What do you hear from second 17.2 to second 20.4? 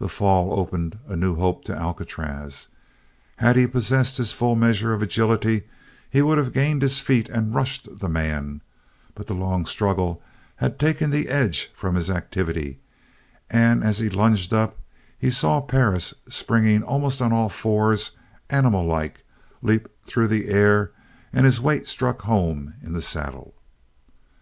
on all fours, animal like, leap through